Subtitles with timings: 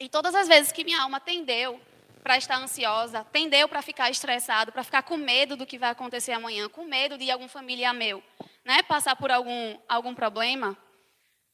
[0.00, 1.80] E todas as vezes que minha alma tendeu
[2.22, 6.32] para estar ansiosa, tendeu para ficar estressado, para ficar com medo do que vai acontecer
[6.32, 8.22] amanhã, com medo de algum familiar meu,
[8.64, 10.76] né, passar por algum algum problema,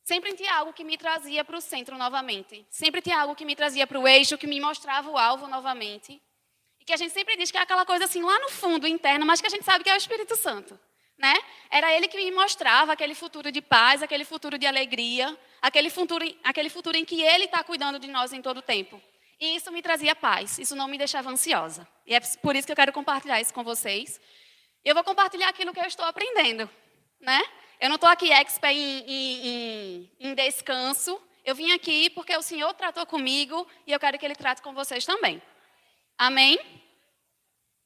[0.03, 2.67] sempre tinha algo que me trazia para o centro novamente.
[2.71, 6.21] Sempre tinha algo que me trazia para o eixo, que me mostrava o alvo novamente.
[6.81, 9.25] E que a gente sempre diz que é aquela coisa assim lá no fundo, interno,
[9.25, 10.79] mas que a gente sabe que é o Espírito Santo.
[11.17, 11.33] Né?
[11.71, 16.23] Era ele que me mostrava aquele futuro de paz, aquele futuro de alegria, aquele futuro,
[16.45, 19.01] aquele futuro em que ele está cuidando de nós em todo o tempo.
[19.41, 21.89] E isso me trazia paz, isso não me deixava ansiosa.
[22.07, 24.21] E é por isso que eu quero compartilhar isso com vocês.
[24.85, 26.69] Eu vou compartilhar aquilo que eu estou aprendendo,
[27.19, 27.43] né?
[27.81, 31.19] Eu não estou aqui expert em, em, em, descanso.
[31.43, 34.75] Eu vim aqui porque o Senhor tratou comigo e eu quero que Ele trate com
[34.75, 35.41] vocês também.
[36.19, 36.59] Amém?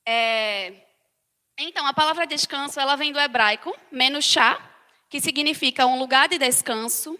[0.04, 0.72] É...
[1.56, 4.60] Então, a palavra descanso, ela vem do hebraico, menuchá,
[5.08, 7.18] que significa um lugar de descanso,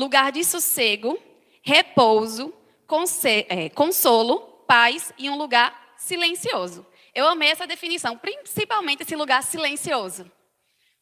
[0.00, 1.18] lugar de sossego,
[1.62, 2.54] repouso,
[3.48, 6.86] é, consolo, paz e um lugar silencioso.
[7.14, 10.30] Eu amei essa definição, principalmente esse lugar silencioso.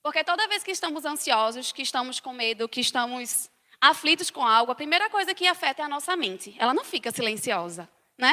[0.03, 3.49] Porque toda vez que estamos ansiosos, que estamos com medo, que estamos
[3.81, 6.57] aflitos com algo, a primeira coisa que afeta é a nossa mente.
[6.59, 8.33] Ela não fica silenciosa, né?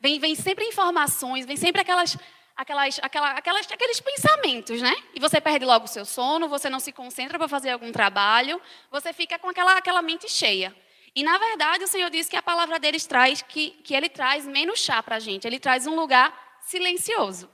[0.00, 2.16] Vem, vem sempre informações, vem sempre aquelas,
[2.56, 4.94] aquelas, aquela, aquelas, aqueles pensamentos, né?
[5.14, 8.60] E você perde logo o seu sono, você não se concentra para fazer algum trabalho,
[8.90, 10.74] você fica com aquela, aquela mente cheia.
[11.14, 14.46] E na verdade o Senhor diz que a palavra deles traz, que, que Ele traz
[14.46, 17.48] menos chá para a gente, Ele traz um lugar silencioso.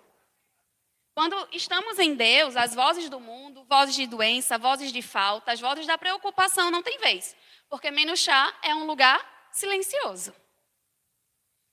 [1.14, 5.60] Quando estamos em Deus, as vozes do mundo, vozes de doença, vozes de falta, as
[5.60, 7.36] vozes da preocupação não tem vez.
[7.68, 10.32] Porque Menuchá é um lugar silencioso.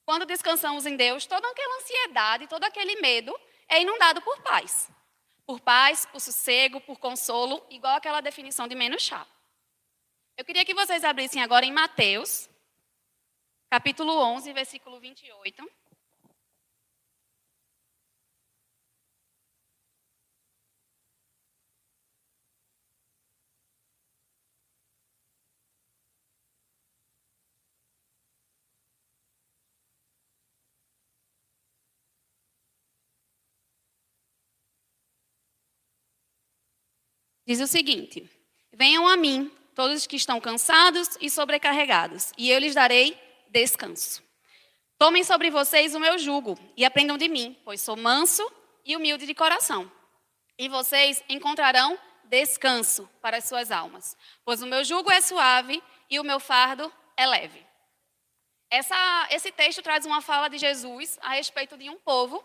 [0.08, 4.90] Quando descansamos em Deus, toda aquela ansiedade, todo aquele medo é inundado por paz.
[5.46, 9.28] Por paz, por sossego, por consolo, igual aquela definição de Menuchá.
[10.38, 12.50] Eu queria que vocês abrissem agora em Mateus,
[13.70, 15.70] capítulo 11, versículo 28.
[37.48, 38.30] Diz o seguinte:
[38.74, 43.18] Venham a mim, todos que estão cansados e sobrecarregados, e eu lhes darei
[43.50, 44.22] descanso.
[45.00, 48.46] Tomem sobre vocês o meu jugo e aprendam de mim, pois sou manso
[48.84, 49.90] e humilde de coração.
[50.60, 56.20] E vocês encontrarão descanso para as suas almas, pois o meu jugo é suave e
[56.20, 57.66] o meu fardo é leve.
[58.70, 62.44] Essa, esse texto traz uma fala de Jesus a respeito de um povo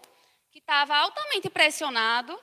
[0.52, 2.38] que estava altamente pressionado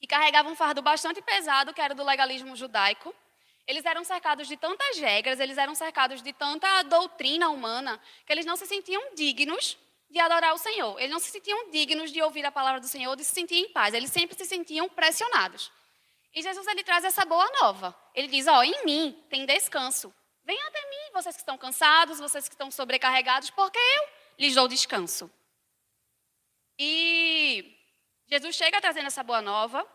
[0.00, 3.14] que carregavam um fardo bastante pesado, que era do legalismo judaico.
[3.66, 8.46] Eles eram cercados de tantas regras, eles eram cercados de tanta doutrina humana, que eles
[8.46, 9.76] não se sentiam dignos
[10.08, 10.98] de adorar o Senhor.
[10.98, 13.68] Eles não se sentiam dignos de ouvir a palavra do Senhor, de se sentir em
[13.70, 13.92] paz.
[13.92, 15.72] Eles sempre se sentiam pressionados.
[16.32, 17.96] E Jesus ele traz essa boa nova.
[18.14, 20.14] Ele diz: Ó, oh, em mim tem descanso.
[20.44, 24.08] Venham até mim, vocês que estão cansados, vocês que estão sobrecarregados, porque eu
[24.38, 25.28] lhes dou descanso.
[26.78, 27.75] E
[28.28, 29.86] Jesus chega trazendo essa boa nova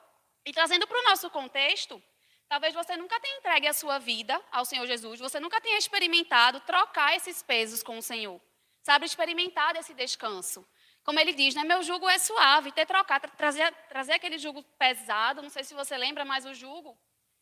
[0.46, 2.02] e trazendo para o nosso contexto,
[2.48, 6.62] talvez você nunca tenha entregue a sua vida ao Senhor Jesus, você nunca tenha experimentado
[6.62, 8.40] trocar esses pesos com o Senhor,
[8.82, 10.66] sabe, experimentar esse descanso.
[11.04, 15.42] Como ele diz, né, meu jugo é suave, ter trocado, trazer, trazer aquele jugo pesado,
[15.42, 16.98] não sei se você lembra, mas o jugo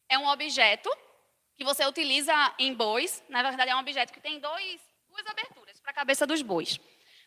[0.07, 0.89] é um objeto
[1.55, 5.79] que você utiliza em bois, na verdade é um objeto que tem dois, duas aberturas
[5.81, 6.79] para a cabeça dos bois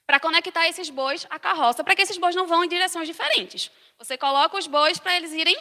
[0.07, 3.71] para conectar esses bois à carroça, para que esses bois não vão em direções diferentes.
[3.99, 5.57] Você coloca os bois para eles irem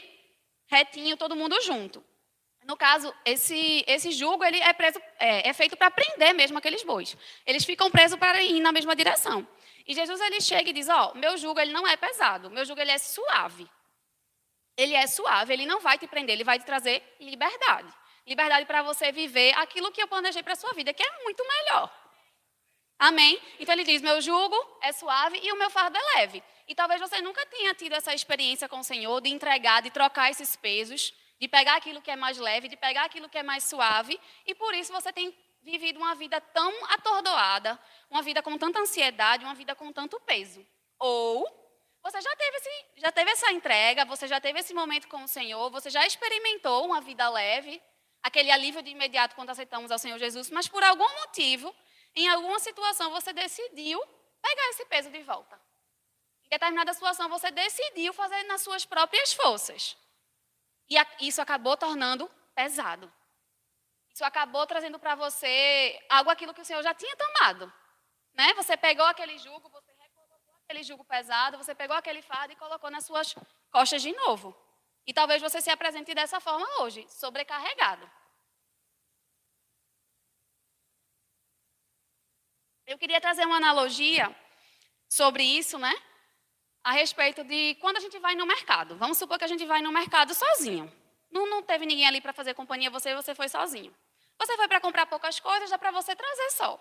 [0.68, 2.04] retinho, todo mundo junto.
[2.64, 6.84] No caso, esse, esse jugo ele é, preso, é, é feito para prender mesmo aqueles
[6.84, 7.18] bois.
[7.46, 9.48] Eles ficam presos para ir na mesma direção.
[9.88, 12.64] E Jesus ele chega e diz: ó, oh, meu jugo ele não é pesado, meu
[12.64, 13.68] jugo ele é suave.
[14.78, 17.92] Ele é suave, ele não vai te prender, ele vai te trazer liberdade.
[18.26, 21.44] Liberdade para você viver aquilo que eu planejei para a sua vida, que é muito
[21.46, 22.01] melhor.
[23.02, 23.42] Amém?
[23.60, 26.44] Então ele diz: meu jugo é suave e o meu fardo é leve.
[26.68, 30.30] E talvez você nunca tenha tido essa experiência com o Senhor de entregar, de trocar
[30.30, 33.64] esses pesos, de pegar aquilo que é mais leve, de pegar aquilo que é mais
[33.64, 38.80] suave, e por isso você tem vivido uma vida tão atordoada, uma vida com tanta
[38.80, 40.64] ansiedade, uma vida com tanto peso.
[41.00, 41.44] Ou
[42.04, 45.28] você já teve, esse, já teve essa entrega, você já teve esse momento com o
[45.28, 47.82] Senhor, você já experimentou uma vida leve,
[48.22, 51.76] aquele alívio de imediato quando aceitamos ao Senhor Jesus, mas por algum motivo
[52.16, 54.00] em alguma situação você decidiu
[54.42, 55.60] pegar esse peso de volta.
[56.46, 59.98] Em determinada situação você decidiu fazer nas suas próprias forças.
[60.90, 63.12] E isso acabou tornando pesado.
[64.14, 67.72] Isso acabou trazendo para você algo aquilo que o Senhor já tinha tomado.
[68.34, 68.54] Né?
[68.56, 72.92] Você pegou aquele jugo, você recolocou aquele jugo pesado, você pegou aquele fardo e colocou
[72.92, 73.34] nas suas
[73.72, 74.56] costas de novo.
[75.08, 78.10] E talvez você se apresente dessa forma hoje, sobrecarregado.
[82.92, 84.36] Eu queria trazer uma analogia
[85.08, 85.94] sobre isso, né?
[86.84, 88.98] A respeito de quando a gente vai no mercado.
[88.98, 90.92] Vamos supor que a gente vai no mercado sozinho.
[91.32, 93.96] Não, não teve ninguém ali para fazer companhia você, você foi sozinho.
[94.38, 96.78] Você foi para comprar poucas coisas, dá para você trazer só.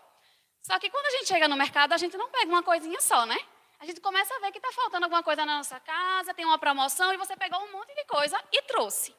[0.63, 3.25] Só que quando a gente chega no mercado, a gente não pega uma coisinha só,
[3.25, 3.39] né?
[3.79, 6.59] A gente começa a ver que está faltando alguma coisa na nossa casa, tem uma
[6.59, 9.15] promoção e você pegou um monte de coisa e trouxe.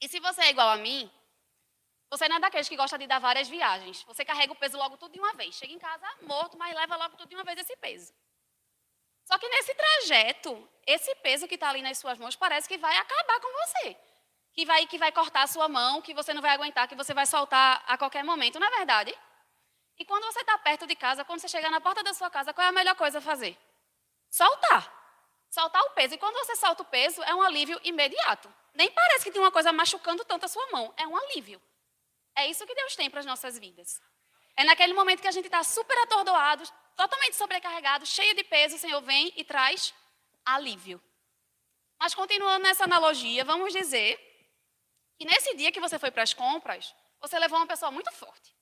[0.00, 1.10] E se você é igual a mim,
[2.10, 4.02] você não é daqueles que gosta de dar várias viagens.
[4.04, 5.54] Você carrega o peso logo tudo de uma vez.
[5.54, 8.12] Chega em casa morto, mas leva logo tudo de uma vez esse peso.
[9.24, 12.96] Só que nesse trajeto, esse peso que está ali nas suas mãos parece que vai
[12.96, 13.96] acabar com você.
[14.52, 17.12] Que vai, que vai cortar a sua mão, que você não vai aguentar, que você
[17.12, 18.60] vai soltar a qualquer momento.
[18.60, 19.12] Não é verdade?
[19.98, 22.54] E quando você está perto de casa, quando você chegar na porta da sua casa,
[22.54, 23.58] qual é a melhor coisa a fazer?
[24.30, 24.92] Soltar.
[25.50, 26.14] Soltar o peso.
[26.14, 28.52] E quando você solta o peso, é um alívio imediato.
[28.74, 30.94] Nem parece que tem uma coisa machucando tanto a sua mão.
[30.96, 31.60] É um alívio.
[32.36, 34.00] É isso que Deus tem para as nossas vidas.
[34.56, 38.78] É naquele momento que a gente está super atordoado, totalmente sobrecarregado, cheio de peso, o
[38.78, 39.94] Senhor vem e traz
[40.44, 41.02] alívio.
[41.98, 44.18] Mas continuando nessa analogia, vamos dizer
[45.18, 48.54] que nesse dia que você foi para as compras, você levou uma pessoa muito forte.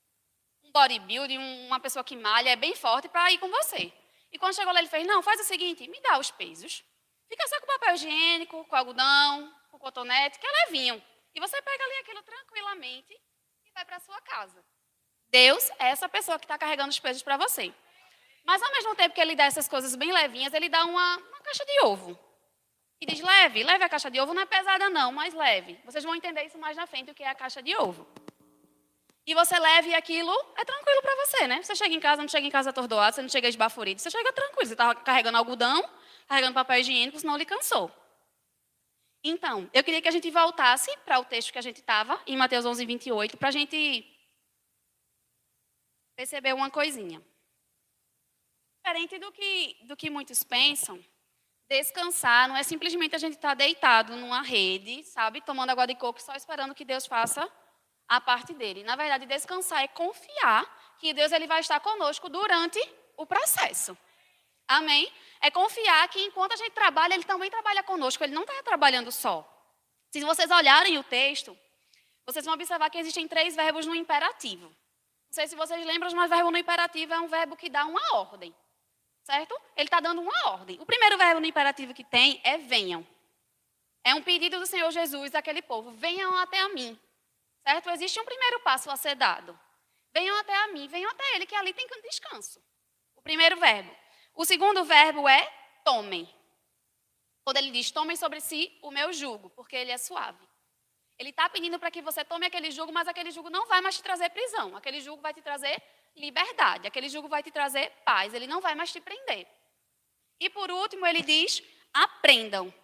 [0.62, 3.92] Um bodybuilding, uma pessoa que malha, é bem forte para ir com você.
[4.32, 6.84] E quando chegou lá, ele fez: Não, faz o seguinte, me dá os pesos.
[7.28, 11.02] Fica só com papel higiênico, com algodão, com cotonete, que é levinho.
[11.34, 13.20] E você pega ali aquilo tranquilamente
[13.74, 14.64] vai para sua casa.
[15.30, 17.74] Deus é essa pessoa que está carregando os pesos para você.
[18.44, 21.40] Mas ao mesmo tempo que ele dá essas coisas bem levinhas, ele dá uma, uma
[21.40, 22.18] caixa de ovo.
[23.00, 25.80] E diz: leve, leve a caixa de ovo, não é pesada não, mas leve.
[25.84, 28.06] Vocês vão entender isso mais na frente, o que é a caixa de ovo.
[29.26, 31.62] E você leve aquilo é tranquilo para você, né?
[31.62, 34.32] Você chega em casa, não chega em casa atordoado, você não chega esbaforido, você chega
[34.32, 34.66] tranquilo.
[34.66, 35.82] Você está carregando algodão,
[36.28, 37.90] carregando papel higiênico, senão lhe cansou.
[39.26, 42.36] Então, eu queria que a gente voltasse para o texto que a gente estava, em
[42.36, 44.04] Mateus 11, 28, para a gente
[46.14, 47.22] perceber uma coisinha.
[48.76, 51.02] Diferente do que, do que muitos pensam,
[51.66, 55.94] descansar não é simplesmente a gente estar tá deitado numa rede, sabe, tomando água de
[55.94, 57.50] coco só esperando que Deus faça
[58.06, 58.84] a parte dele.
[58.84, 62.78] Na verdade, descansar é confiar que Deus ele vai estar conosco durante
[63.16, 63.96] o processo.
[64.66, 65.12] Amém?
[65.40, 68.22] É confiar que enquanto a gente trabalha, Ele também trabalha conosco.
[68.24, 69.46] Ele não está trabalhando só.
[70.10, 71.56] Se vocês olharem o texto,
[72.26, 74.66] vocês vão observar que existem três verbos no imperativo.
[74.66, 78.14] Não sei se vocês lembram, mas verbo no imperativo é um verbo que dá uma
[78.14, 78.54] ordem.
[79.24, 79.60] Certo?
[79.76, 80.78] Ele está dando uma ordem.
[80.80, 83.06] O primeiro verbo no imperativo que tem é venham.
[84.04, 86.98] É um pedido do Senhor Jesus àquele povo: venham até a mim.
[87.66, 87.90] Certo?
[87.90, 89.58] Existe um primeiro passo a ser dado.
[90.12, 92.62] Venham até a mim, venham até Ele, que ali tem descanso.
[93.16, 93.94] O primeiro verbo.
[94.34, 95.42] O segundo verbo é
[95.84, 96.28] tomem.
[97.44, 100.48] Quando ele diz tomem sobre si o meu jugo, porque ele é suave.
[101.18, 103.96] Ele está pedindo para que você tome aquele jugo, mas aquele jugo não vai mais
[103.96, 104.76] te trazer prisão.
[104.76, 105.80] Aquele jugo vai te trazer
[106.16, 106.88] liberdade.
[106.88, 108.34] Aquele jugo vai te trazer paz.
[108.34, 109.46] Ele não vai mais te prender.
[110.40, 112.74] E por último, ele diz: aprendam.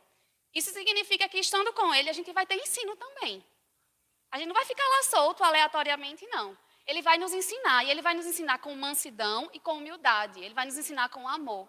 [0.54, 3.44] Isso significa que estando com ele, a gente vai ter ensino também.
[4.30, 6.56] A gente não vai ficar lá solto aleatoriamente, não.
[6.90, 10.42] Ele vai nos ensinar, e ele vai nos ensinar com mansidão e com humildade.
[10.44, 11.68] Ele vai nos ensinar com amor.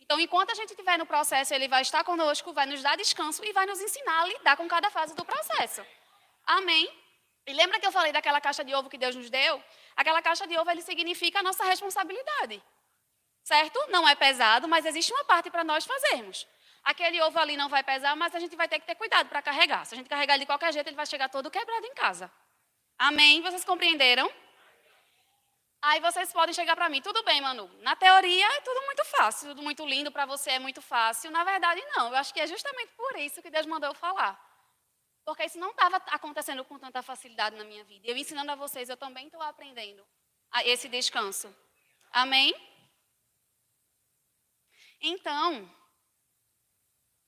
[0.00, 3.44] Então, enquanto a gente estiver no processo, ele vai estar conosco, vai nos dar descanso
[3.44, 5.86] e vai nos ensinar a lidar com cada fase do processo.
[6.44, 6.84] Amém?
[7.46, 9.62] E lembra que eu falei daquela caixa de ovo que Deus nos deu?
[9.94, 12.60] Aquela caixa de ovo, ele significa a nossa responsabilidade.
[13.44, 13.78] Certo?
[13.88, 16.44] Não é pesado, mas existe uma parte para nós fazermos.
[16.82, 19.40] Aquele ovo ali não vai pesar, mas a gente vai ter que ter cuidado para
[19.40, 19.86] carregar.
[19.86, 22.28] Se a gente carregar de qualquer jeito, ele vai chegar todo quebrado em casa.
[22.98, 23.40] Amém?
[23.42, 24.28] Vocês compreenderam?
[25.88, 27.70] Aí vocês podem chegar para mim, tudo bem, Manu.
[27.80, 31.30] Na teoria é tudo muito fácil, tudo muito lindo para você é muito fácil.
[31.30, 32.08] Na verdade, não.
[32.08, 34.34] Eu acho que é justamente por isso que Deus mandou eu falar.
[35.24, 38.04] Porque isso não estava acontecendo com tanta facilidade na minha vida.
[38.04, 40.04] Eu ensinando a vocês, eu também estou aprendendo
[40.64, 41.54] esse descanso.
[42.10, 42.52] Amém?
[45.00, 45.72] Então,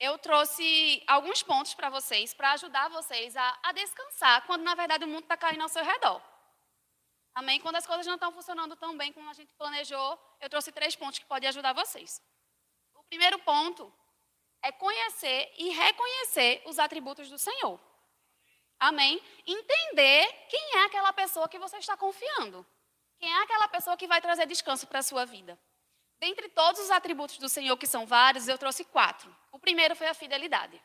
[0.00, 5.04] eu trouxe alguns pontos para vocês, para ajudar vocês a, a descansar, quando na verdade
[5.04, 6.20] o mundo está caindo ao seu redor.
[7.38, 7.60] Amém?
[7.60, 10.96] Quando as coisas não estão funcionando tão bem como a gente planejou, eu trouxe três
[10.96, 12.20] pontos que podem ajudar vocês.
[12.96, 13.94] O primeiro ponto
[14.60, 17.78] é conhecer e reconhecer os atributos do Senhor.
[18.80, 19.22] Amém?
[19.46, 22.66] Entender quem é aquela pessoa que você está confiando.
[23.20, 25.56] Quem é aquela pessoa que vai trazer descanso para a sua vida.
[26.18, 29.32] Dentre todos os atributos do Senhor, que são vários, eu trouxe quatro.
[29.52, 30.82] O primeiro foi a fidelidade.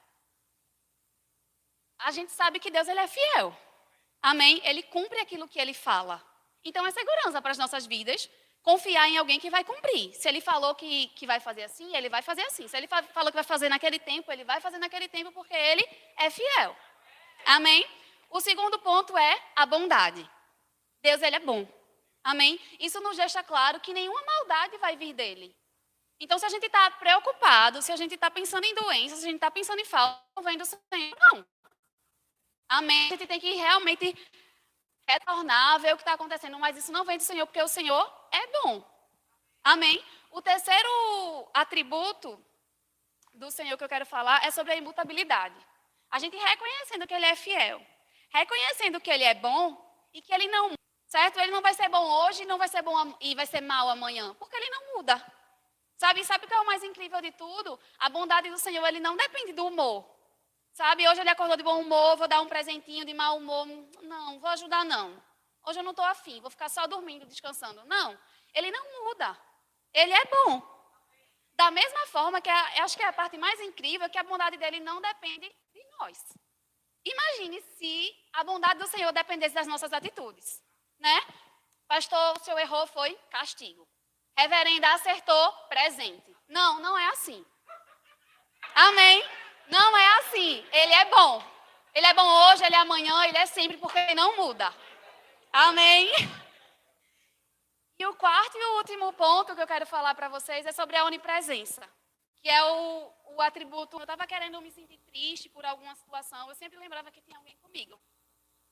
[1.98, 3.58] A gente sabe que Deus ele é fiel.
[4.22, 4.62] Amém?
[4.64, 6.24] Ele cumpre aquilo que ele fala.
[6.64, 8.30] Então é segurança para as nossas vidas
[8.62, 10.14] confiar em alguém que vai cumprir.
[10.14, 12.68] Se ele falou que, que vai fazer assim, ele vai fazer assim.
[12.68, 15.86] Se ele falou que vai fazer naquele tempo, ele vai fazer naquele tempo porque ele
[16.18, 16.76] é fiel.
[17.46, 17.86] Amém?
[18.30, 20.28] O segundo ponto é a bondade.
[21.04, 21.68] Deus, ele é bom.
[22.24, 22.60] Amém?
[22.80, 25.54] Isso nos deixa claro que nenhuma maldade vai vir dele.
[26.20, 29.28] Então, se a gente está preocupado, se a gente está pensando em doenças, se a
[29.28, 31.46] gente está pensando em falta, não vem do Senhor, não.
[32.70, 33.08] Amém?
[33.08, 34.16] A gente tem que realmente
[35.08, 38.28] retornar, ver o que está acontecendo, mas isso não vem do Senhor, porque o Senhor
[38.32, 38.84] é bom.
[39.64, 40.04] Amém?
[40.32, 42.44] O terceiro atributo
[43.34, 45.56] do Senhor que eu quero falar é sobre a imutabilidade.
[46.10, 47.82] A gente reconhecendo que Ele é fiel,
[48.30, 49.78] reconhecendo que Ele é bom
[50.14, 50.74] e que Ele não
[51.08, 51.40] certo?
[51.40, 54.34] Ele não vai ser bom hoje, não vai ser bom e vai ser mal amanhã,
[54.36, 55.24] porque Ele não muda.
[55.96, 56.24] Sabe?
[56.26, 57.80] Sabe o que é o mais incrível de tudo?
[58.00, 60.13] A bondade do Senhor, Ele não depende do humor.
[60.74, 61.08] Sabe?
[61.08, 63.66] Hoje Ele acordou de bom humor, vou dar um presentinho de mau humor.
[64.02, 65.22] Não, vou ajudar não.
[65.66, 67.84] Hoje eu não estou afim, vou ficar só dormindo, descansando.
[67.86, 68.20] Não,
[68.54, 69.38] Ele não muda.
[69.94, 70.62] Ele é bom.
[71.54, 74.58] Da mesma forma que a, acho que é a parte mais incrível, que a bondade
[74.58, 76.18] dele não depende de nós.
[77.06, 80.64] Imagine se a bondade do Senhor dependesse das nossas atitudes,
[81.00, 81.22] né?
[81.88, 83.88] Pastor, o senhor errou, foi castigo.
[84.36, 86.36] Reverenda acertou, presente.
[86.48, 87.46] Não, não é assim.
[88.74, 89.24] Amém?
[89.68, 90.66] Não é assim.
[90.72, 91.44] Ele é bom.
[91.94, 94.74] Ele é bom hoje, ele é amanhã, ele é sempre, porque ele não muda.
[95.52, 96.12] Amém?
[98.00, 100.98] E o quarto e o último ponto que eu quero falar para vocês é sobre
[100.98, 101.88] a onipresença,
[102.42, 103.98] que é o, o atributo.
[103.98, 107.56] Eu estava querendo me sentir triste por alguma situação, eu sempre lembrava que tinha alguém
[107.58, 108.00] comigo.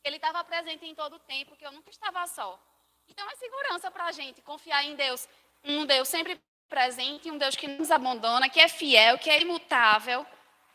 [0.03, 2.59] Ele estava presente em todo o tempo, que eu nunca estava só.
[3.07, 5.29] Então é segurança para a gente confiar em Deus,
[5.63, 10.25] um Deus sempre presente, um Deus que nos abandona, que é fiel, que é imutável,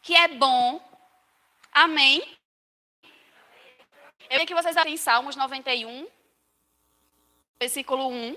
[0.07, 0.81] que é bom.
[1.73, 2.23] Amém?
[3.03, 6.07] Eu queria que vocês abrem Salmos 91,
[7.59, 8.37] versículo 1.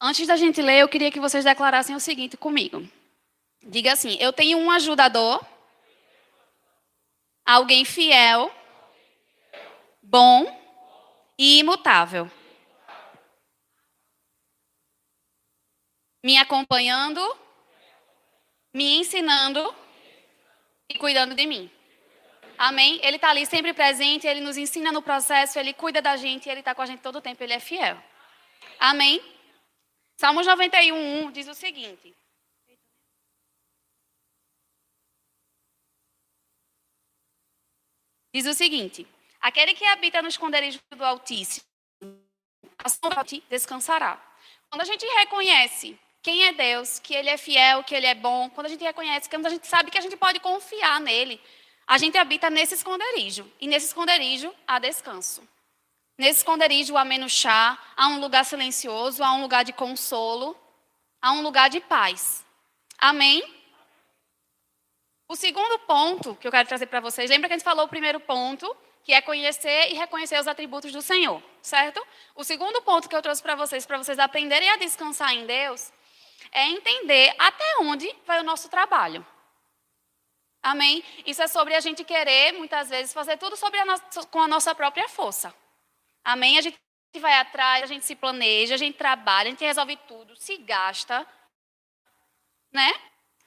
[0.00, 2.88] Antes da gente ler, eu queria que vocês declarassem o seguinte comigo.
[3.62, 5.44] Diga assim: Eu tenho um ajudador,
[7.44, 8.50] alguém fiel,
[10.02, 10.46] bom
[11.38, 12.30] e imutável.
[16.24, 17.20] Me acompanhando,
[18.72, 19.74] me ensinando
[20.88, 21.70] e cuidando de mim.
[22.56, 23.00] Amém?
[23.02, 26.60] Ele está ali sempre presente, ele nos ensina no processo, ele cuida da gente, ele
[26.60, 27.96] está com a gente todo o tempo, ele é fiel.
[28.78, 29.22] Amém?
[30.20, 32.14] Salmos 91, 1 diz o seguinte.
[38.30, 39.06] Diz o seguinte:
[39.40, 41.64] Aquele que habita no esconderijo do Altíssimo,
[42.84, 44.22] a sombra descansará.
[44.68, 48.50] Quando a gente reconhece quem é Deus, que Ele é fiel, que Ele é bom,
[48.50, 51.40] quando a gente reconhece, quando a gente sabe que a gente pode confiar nele,
[51.86, 53.50] a gente habita nesse esconderijo.
[53.58, 55.42] E nesse esconderijo há descanso.
[56.20, 60.54] Nesse esconderijo há menos chá, há um lugar silencioso, há um lugar de consolo,
[61.18, 62.44] há um lugar de paz.
[62.98, 63.42] Amém?
[65.26, 67.88] O segundo ponto que eu quero trazer para vocês, lembra que a gente falou o
[67.88, 72.06] primeiro ponto, que é conhecer e reconhecer os atributos do Senhor, certo?
[72.34, 75.90] O segundo ponto que eu trouxe para vocês, para vocês aprenderem a descansar em Deus,
[76.52, 79.26] é entender até onde vai o nosso trabalho.
[80.62, 81.02] Amém?
[81.24, 84.74] Isso é sobre a gente querer, muitas vezes, fazer tudo a nossa, com a nossa
[84.74, 85.58] própria força.
[86.24, 86.58] Amém?
[86.58, 86.78] A gente
[87.18, 91.26] vai atrás, a gente se planeja, a gente trabalha, a gente resolve tudo, se gasta,
[92.72, 92.92] né?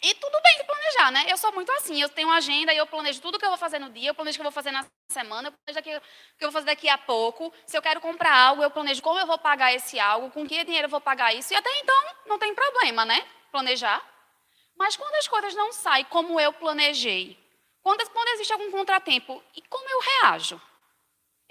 [0.02, 1.26] E tudo bem de planejar, né?
[1.30, 3.58] Eu sou muito assim, eu tenho uma agenda e eu planejo tudo que eu vou
[3.58, 5.84] fazer no dia, eu planejo o que eu vou fazer na semana, eu planejo o
[5.84, 7.54] que eu vou fazer daqui a pouco.
[7.66, 10.62] Se eu quero comprar algo, eu planejo como eu vou pagar esse algo, com que
[10.66, 11.54] dinheiro eu vou pagar isso.
[11.54, 13.26] E até então não tem problema, né?
[13.50, 14.02] Planejar.
[14.76, 17.38] Mas quando as coisas não saem como eu planejei,
[17.82, 20.62] quando, quando existe algum contratempo, e como eu reajo?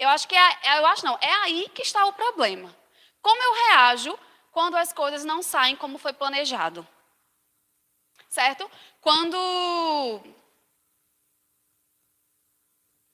[0.03, 2.75] Eu acho que é, é, eu acho não, é aí que está o problema.
[3.21, 4.19] Como eu reajo
[4.51, 6.85] quando as coisas não saem como foi planejado?
[8.27, 8.69] Certo?
[8.99, 10.21] Quando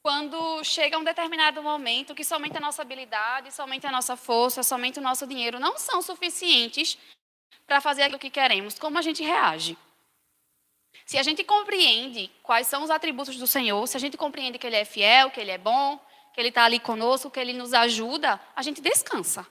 [0.02, 4.98] quando chega um determinado momento que somente a nossa habilidade, somente a nossa força, somente
[4.98, 6.98] o nosso dinheiro não são suficientes
[7.68, 9.78] para fazer aquilo que queremos, como a gente reage?
[11.06, 14.66] Se a gente compreende quais são os atributos do Senhor, se a gente compreende que
[14.66, 16.00] Ele é fiel, que Ele é bom,
[16.40, 19.46] que Ele está ali conosco, que Ele nos ajuda, a gente descansa.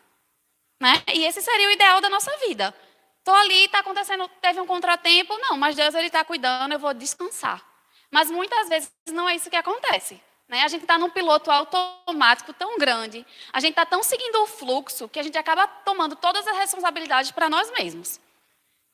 [0.80, 1.02] Né?
[1.12, 2.74] E esse seria o ideal da nossa vida.
[3.18, 6.94] Estou ali, está acontecendo, teve um contratempo, não, mas Deus ele está cuidando, eu vou
[6.94, 7.62] descansar.
[8.10, 10.18] Mas muitas vezes não é isso que acontece.
[10.48, 10.62] Né?
[10.62, 15.10] A gente está num piloto automático tão grande, a gente está tão seguindo o fluxo,
[15.10, 18.18] que a gente acaba tomando todas as responsabilidades para nós mesmos.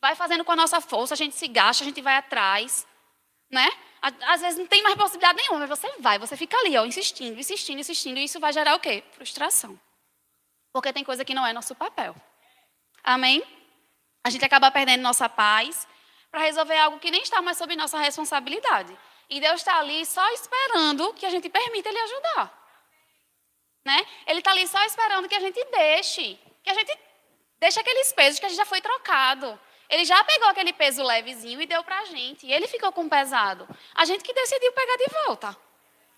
[0.00, 2.84] Vai fazendo com a nossa força, a gente se gasta, a gente vai atrás.
[3.54, 3.70] Né?
[4.02, 7.38] Às vezes não tem mais possibilidade nenhuma, mas você vai, você fica ali, ó, insistindo,
[7.38, 9.04] insistindo, insistindo, e isso vai gerar o quê?
[9.12, 9.78] Frustração.
[10.72, 12.16] Porque tem coisa que não é nosso papel.
[13.04, 13.44] Amém?
[14.24, 15.86] A gente acaba perdendo nossa paz
[16.32, 18.98] para resolver algo que nem está mais sob nossa responsabilidade.
[19.30, 22.64] E Deus está ali só esperando que a gente permita Ele ajudar.
[23.84, 24.04] Né?
[24.26, 26.98] Ele está ali só esperando que a gente deixe, que a gente
[27.60, 29.58] deixe aqueles pesos que a gente já foi trocado.
[29.94, 32.44] Ele já pegou aquele peso levezinho e deu para a gente.
[32.44, 33.64] E ele ficou com pesado.
[33.94, 35.56] A gente que decidiu pegar de volta.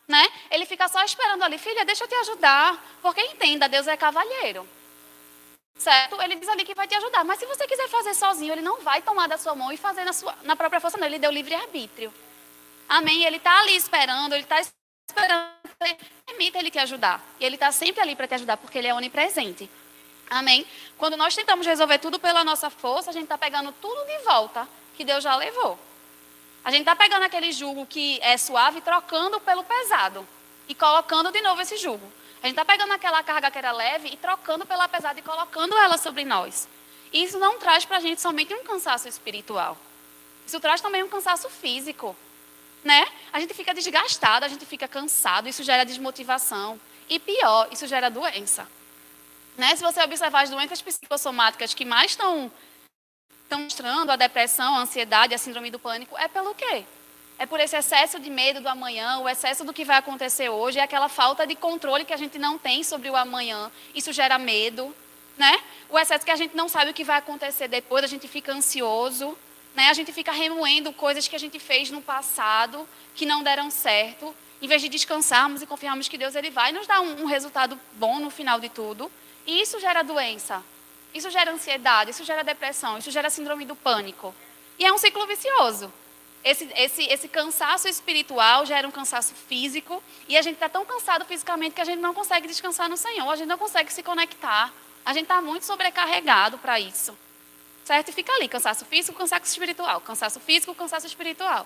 [0.09, 0.27] Né?
[0.51, 2.83] Ele fica só esperando ali, filha, deixa eu te ajudar.
[3.03, 4.67] Porque entenda, Deus é cavalheiro.
[5.77, 6.23] Certo?
[6.23, 7.23] Ele diz ali que vai te ajudar.
[7.23, 10.05] Mas se você quiser fazer sozinho, ele não vai tomar da sua mão e fazer
[10.05, 11.07] na, sua, na própria força, não.
[11.07, 12.11] Ele deu livre-arbítrio.
[12.89, 13.25] Amém?
[13.25, 15.51] Ele está ali esperando, ele está esperando.
[16.25, 17.23] Permita ele te ajudar.
[17.39, 19.69] E ele está sempre ali para te ajudar, porque ele é onipresente.
[20.29, 20.67] Amém?
[20.99, 24.69] Quando nós tentamos resolver tudo pela nossa força, a gente está pegando tudo de volta
[24.97, 25.79] que Deus já levou.
[26.65, 30.27] A gente está pegando aquele jugo que é suave, trocando pelo pesado.
[30.69, 32.13] E colocando de novo esse jugo.
[32.43, 35.77] A gente está pegando aquela carga que era leve e trocando pela pesada e colocando
[35.77, 36.69] ela sobre nós.
[37.13, 39.77] E isso não traz para a gente somente um cansaço espiritual.
[40.45, 42.17] Isso traz também um cansaço físico
[42.87, 43.05] né?
[43.33, 46.81] A gente fica desgastado, a gente fica cansado, isso gera desmotivação.
[47.09, 48.67] E pior, isso gera doença.
[49.57, 49.75] Né?
[49.75, 52.51] Se você observar as doenças psicossomáticas que mais estão,
[53.51, 56.85] mostrando a depressão, a ansiedade, a síndrome do pânico, é pelo quê?
[57.39, 60.79] É por esse excesso de medo do amanhã, o excesso do que vai acontecer hoje,
[60.79, 63.71] é aquela falta de controle que a gente não tem sobre o amanhã.
[63.95, 64.95] Isso gera medo,
[65.37, 65.59] né?
[65.89, 68.53] O excesso que a gente não sabe o que vai acontecer depois, a gente fica
[68.53, 69.37] ansioso.
[69.75, 69.91] Né?
[69.91, 74.35] A gente fica remoendo coisas que a gente fez no passado que não deram certo,
[74.61, 77.79] em vez de descansarmos e confiarmos que Deus ele vai nos dar um, um resultado
[77.93, 79.13] bom no final de tudo.
[79.47, 80.63] Isso gera doença,
[81.15, 84.35] isso gera ansiedade, isso gera depressão, isso gera síndrome do pânico.
[84.79, 85.93] E é um ciclo vicioso.
[86.45, 91.25] Esse, esse, esse cansaço espiritual gera um cansaço físico, e a gente está tão cansado
[91.25, 94.73] fisicamente que a gente não consegue descansar no Senhor, a gente não consegue se conectar,
[95.05, 97.17] a gente está muito sobrecarregado para isso.
[97.85, 98.09] Certo?
[98.09, 100.01] E fica ali, cansaço físico, cansaço espiritual.
[100.01, 101.65] Cansaço físico, cansaço espiritual.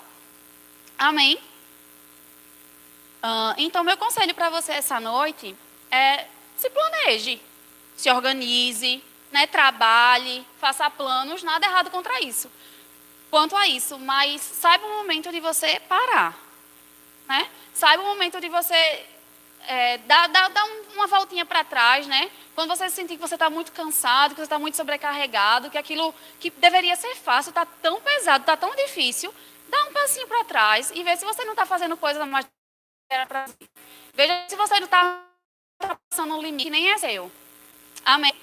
[0.95, 1.35] Amém?
[3.23, 5.55] Uh, então, meu conselho para você essa noite
[5.89, 7.41] é se planeje,
[8.01, 12.51] se organize, né, trabalhe, faça planos, nada errado contra isso.
[13.29, 16.37] Quanto a isso, mas saiba o momento de você parar.
[17.27, 17.47] Né?
[17.73, 19.05] Saiba o momento de você
[19.67, 22.31] é, dar, dar, dar uma voltinha para trás, né?
[22.55, 26.13] Quando você sentir que você está muito cansado, que você está muito sobrecarregado, que aquilo
[26.39, 29.33] que deveria ser fácil está tão pesado, está tão difícil,
[29.69, 32.45] dá um passinho para trás e vê se você não está fazendo coisa mais
[34.13, 35.21] Veja se você não está
[36.09, 37.31] passando um limite que nem é seu.
[38.05, 38.33] Amém.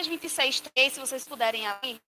[0.00, 2.00] Isaías 26, 3, se vocês puderem abrir.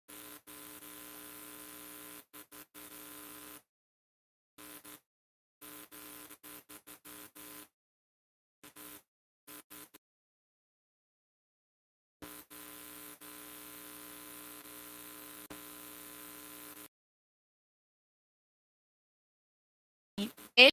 [20.57, 20.71] ele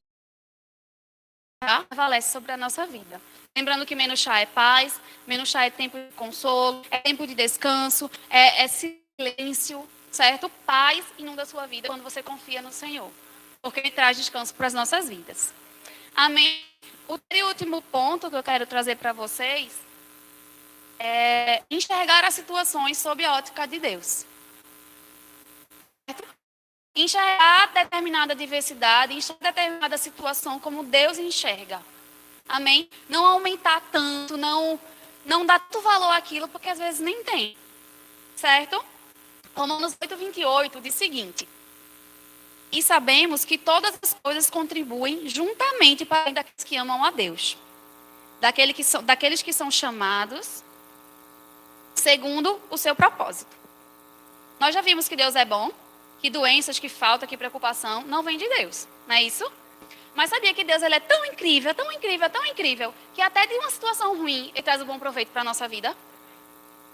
[1.88, 3.20] prevalece sobre a nossa vida.
[3.56, 7.34] Lembrando que menos chá é paz, menos chá é tempo de consolo, é tempo de
[7.34, 10.48] descanso, é, é silêncio, certo?
[10.64, 13.10] Paz inunda a sua vida quando você confia no Senhor,
[13.60, 15.52] porque Ele traz descanso para as nossas vidas.
[16.14, 16.64] Amém?
[17.08, 19.72] O último ponto que eu quero trazer para vocês
[20.98, 24.26] é enxergar as situações sob a ótica de Deus.
[26.08, 26.38] Certo?
[27.02, 31.80] enxergar determinada diversidade, enxergar determinada situação como Deus enxerga.
[32.48, 32.88] Amém?
[33.08, 34.80] Não aumentar tanto, não,
[35.24, 37.56] não dar tanto valor àquilo, porque às vezes nem tem.
[38.34, 38.82] Certo?
[39.54, 41.48] Romanos 8, 28 diz o seguinte:
[42.72, 47.58] E sabemos que todas as coisas contribuem juntamente para daqueles que amam a Deus,
[48.40, 50.62] daqueles que são, daqueles que são chamados
[51.94, 53.54] segundo o seu propósito.
[54.58, 55.70] Nós já vimos que Deus é bom,
[56.20, 58.86] que doenças, que falta, que preocupação não vem de Deus.
[59.06, 59.50] Não é isso?
[60.18, 63.54] Mas sabia que Deus ele é tão incrível, tão incrível, tão incrível, que até de
[63.54, 65.96] uma situação ruim ele traz um bom proveito para a nossa vida?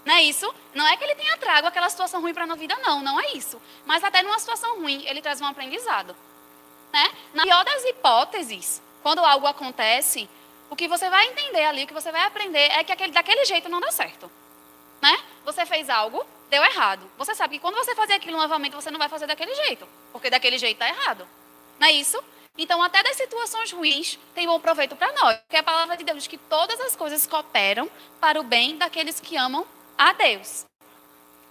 [0.05, 0.53] Não é isso?
[0.75, 3.19] Não é que ele tenha trago aquela situação ruim para a nossa vida, não, não
[3.19, 3.59] é isso.
[3.83, 6.15] Mas até numa situação ruim ele traz um aprendizado.
[6.93, 7.11] Né?
[7.33, 10.29] Na pior das hipóteses, quando algo acontece,
[10.69, 13.43] o que você vai entender ali, o que você vai aprender é que aquele, daquele
[13.43, 14.29] jeito não dá certo.
[15.01, 15.19] Né?
[15.45, 17.09] Você fez algo, deu errado.
[17.17, 20.29] Você sabe que quando você fazer aquilo novamente, você não vai fazer daquele jeito, porque
[20.29, 21.27] daquele jeito está errado.
[21.79, 22.23] Não é isso?
[22.57, 25.37] Então, até das situações ruins tem bom proveito para nós.
[25.39, 27.89] Porque a palavra de Deus diz que todas as coisas cooperam
[28.19, 29.65] para o bem daqueles que amam
[29.97, 30.65] a Deus.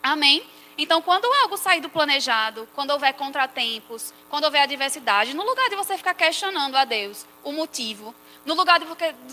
[0.02, 0.44] Amém?
[0.76, 5.76] Então, quando algo sair do planejado, quando houver contratempos, quando houver adversidade, no lugar de
[5.76, 8.14] você ficar questionando a Deus o motivo,
[8.44, 8.86] no lugar de,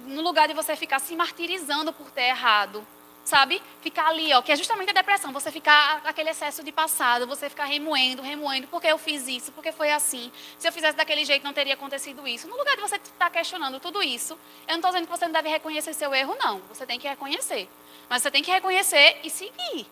[0.06, 2.86] no lugar de você ficar se martirizando por ter errado,
[3.24, 3.62] sabe?
[3.82, 7.50] Ficar ali, ó, que é justamente a depressão, você ficar aquele excesso de passado, você
[7.50, 10.32] ficar remoendo, remoendo, porque eu fiz isso, porque foi assim.
[10.58, 12.48] Se eu fizesse daquele jeito não teria acontecido isso.
[12.48, 14.34] No lugar de você estar tá questionando tudo isso,
[14.68, 16.60] eu não estou dizendo que você não deve reconhecer seu erro, não.
[16.70, 17.70] Você tem que reconhecer.
[18.10, 19.88] Mas você tem que reconhecer e seguir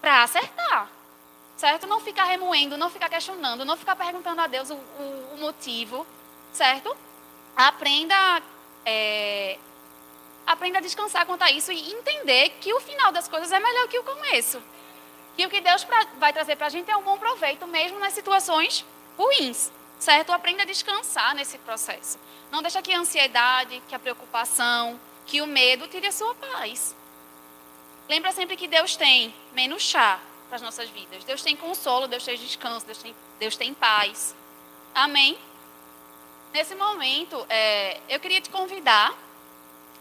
[0.00, 0.90] para acertar.
[1.56, 1.88] Certo?
[1.88, 6.06] Não ficar remoendo, não ficar questionando, não ficar perguntando a Deus o, o, o motivo,
[6.52, 6.96] certo?
[7.56, 8.40] Aprenda
[8.86, 9.58] é,
[10.48, 13.86] aprenda a descansar quanto a isso e entender que o final das coisas é melhor
[13.86, 14.62] que o começo.
[15.36, 17.98] Que o que Deus pra, vai trazer para a gente é um bom proveito, mesmo
[17.98, 18.84] nas situações
[19.16, 19.70] ruins.
[19.98, 20.32] Certo?
[20.32, 22.18] Aprenda a descansar nesse processo.
[22.50, 26.96] Não deixa que a ansiedade, que a preocupação, que o medo tire a sua paz.
[28.08, 31.24] Lembra sempre que Deus tem menos chá para as nossas vidas.
[31.24, 34.34] Deus tem consolo, Deus tem descanso, Deus tem, Deus tem paz.
[34.94, 35.36] Amém?
[36.54, 39.14] Nesse momento, é, eu queria te convidar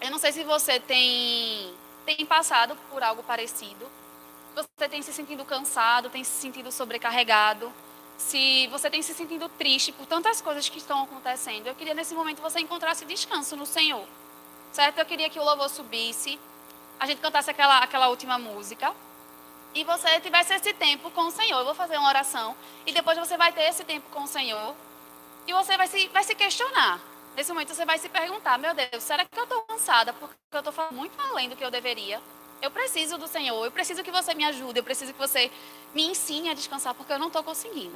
[0.01, 1.73] eu não sei se você tem,
[2.05, 3.85] tem passado por algo parecido.
[4.55, 7.71] Você tem se sentido cansado, tem se sentido sobrecarregado.
[8.17, 11.67] Se você tem se sentido triste por tantas coisas que estão acontecendo.
[11.67, 14.05] Eu queria nesse momento você encontrasse descanso no Senhor.
[14.71, 14.99] Certo?
[14.99, 16.39] Eu queria que o louvor subisse,
[16.99, 18.93] a gente cantasse aquela, aquela última música.
[19.73, 21.59] E você tivesse esse tempo com o Senhor.
[21.59, 22.55] Eu vou fazer uma oração.
[22.85, 24.75] E depois você vai ter esse tempo com o Senhor.
[25.45, 26.99] E você vai se, vai se questionar.
[27.37, 30.57] Nesse momento você vai se perguntar: meu Deus, será que eu estou cansada porque eu
[30.57, 32.19] estou falando muito além do que eu deveria?
[32.59, 35.51] Eu preciso do Senhor, eu preciso que você me ajude, eu preciso que você
[35.93, 37.95] me ensine a descansar porque eu não estou conseguindo.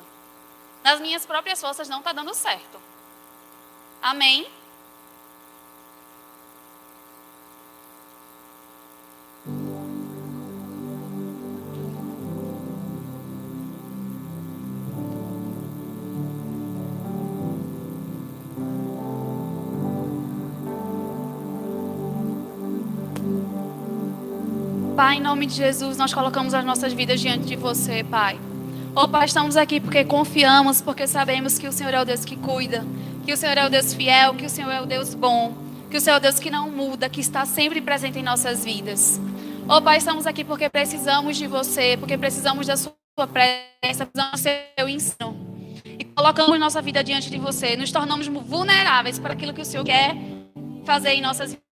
[0.84, 2.80] Nas minhas próprias forças não está dando certo.
[4.00, 4.48] Amém?
[25.12, 28.40] Pai, em nome de Jesus, nós colocamos as nossas vidas diante de você, Pai.
[28.96, 32.38] Oh, Pai, estamos aqui porque confiamos, porque sabemos que o Senhor é o Deus que
[32.38, 32.86] cuida,
[33.26, 35.54] que o Senhor é o Deus fiel, que o Senhor é o Deus bom,
[35.90, 38.64] que o Senhor é o Deus que não muda, que está sempre presente em nossas
[38.64, 39.20] vidas.
[39.68, 44.38] Oh, Pai, estamos aqui porque precisamos de você, porque precisamos da Sua presença, precisamos do
[44.38, 45.36] Seu ensino.
[45.84, 49.84] E colocamos nossa vida diante de você, nos tornamos vulneráveis para aquilo que o Senhor
[49.84, 50.16] quer
[50.86, 51.71] fazer em nossas vidas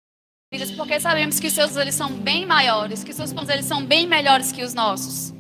[0.54, 3.66] vidas, porque sabemos que os seus eles são bem maiores, que os seus planos eles
[3.66, 5.34] são bem melhores que os nossos.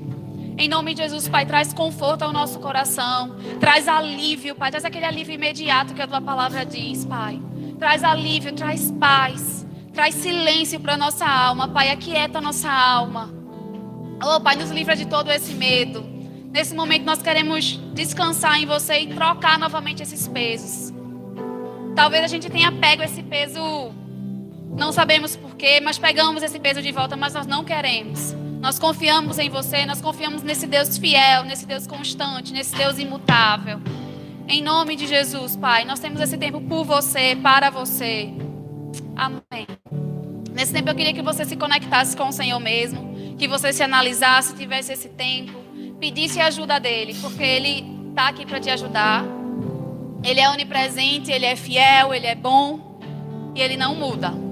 [0.57, 5.03] Em nome de Jesus, Pai, traz conforto ao nosso coração, traz alívio, Pai, traz aquele
[5.03, 7.41] alívio imediato que a tua palavra diz, Pai.
[7.77, 13.33] Traz alívio, traz paz, traz silêncio para nossa alma, Pai, aquieta a nossa alma.
[14.23, 16.05] Oh, Pai, nos livra de todo esse medo.
[16.53, 20.93] Nesse momento nós queremos descansar em você e trocar novamente esses pesos.
[21.97, 23.99] Talvez a gente tenha pego esse peso
[24.75, 28.33] não sabemos porquê, mas pegamos esse peso de volta, mas nós não queremos.
[28.61, 33.79] Nós confiamos em você, nós confiamos nesse Deus fiel, nesse Deus constante, nesse Deus imutável.
[34.47, 38.29] Em nome de Jesus, Pai, nós temos esse tempo por você, para você.
[39.15, 39.67] Amém.
[40.53, 43.81] Nesse tempo eu queria que você se conectasse com o Senhor mesmo, que você se
[43.81, 45.53] analisasse, tivesse esse tempo,
[45.99, 49.23] pedisse ajuda dele, porque ele está aqui para te ajudar.
[50.23, 52.99] Ele é onipresente, ele é fiel, ele é bom
[53.55, 54.50] e ele não muda.